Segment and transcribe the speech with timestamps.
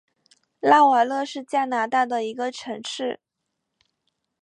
[0.61, 3.19] 拉瓦勒是加拿大的一个城市。